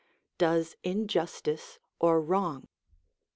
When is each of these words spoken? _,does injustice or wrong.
_,does 0.39 0.75
injustice 0.81 1.77
or 1.99 2.19
wrong. 2.19 2.67